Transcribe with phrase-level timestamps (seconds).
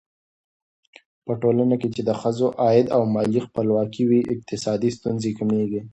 [1.25, 5.81] په ټولنه کې چې د ښځو عايد او مالي خپلواکي وي، اقتصادي ستونزې کمېږي.